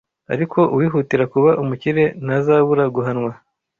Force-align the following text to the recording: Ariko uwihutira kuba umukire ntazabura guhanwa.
Ariko 0.33 0.59
uwihutira 0.73 1.23
kuba 1.33 1.49
umukire 1.63 2.03
ntazabura 2.25 2.83
guhanwa. 2.95 3.31